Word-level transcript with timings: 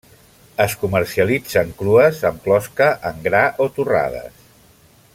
Es 0.63 0.71
comercialitzen 0.83 1.75
crues 1.83 2.23
amb 2.31 2.43
closca, 2.49 2.91
en 3.13 3.23
gra 3.29 3.43
o 3.67 3.69
torrades. 3.79 4.43